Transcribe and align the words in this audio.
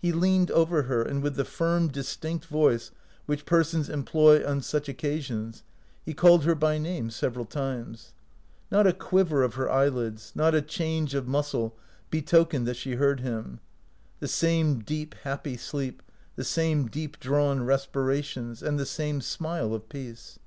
He 0.00 0.12
leaned 0.12 0.52
over 0.52 0.82
her, 0.82 1.02
and 1.02 1.20
with 1.20 1.34
the 1.34 1.44
firm, 1.44 1.88
dis 1.88 2.14
tinct 2.14 2.44
voice 2.44 2.92
which 3.26 3.44
persons 3.44 3.88
employ 3.88 4.46
on 4.46 4.60
such 4.62 4.88
occasions, 4.88 5.64
he 6.06 6.14
called 6.14 6.44
her 6.44 6.54
by 6.54 6.78
name 6.78 7.10
several 7.10 7.44
times. 7.44 8.12
Not 8.70 8.86
a 8.86 8.92
quiver 8.92 9.42
of 9.42 9.54
her 9.54 9.68
eyelids, 9.68 10.30
not 10.36 10.54
a 10.54 10.62
change 10.62 11.12
of 11.16 11.26
muscle 11.26 11.74
betokened 12.08 12.68
that 12.68 12.76
she 12.76 12.94
heard 12.94 13.18
him. 13.18 13.58
The 14.20 14.28
same 14.28 14.78
deep 14.78 15.16
happy 15.24 15.56
sleep, 15.56 16.04
the 16.36 16.44
same 16.44 16.86
deep 16.86 17.18
drawn 17.18 17.64
respirations, 17.64 18.62
and 18.62 18.78
the 18.78 18.86
same 18.86 19.20
smile 19.20 19.74
of 19.74 19.88
peace. 19.88 20.38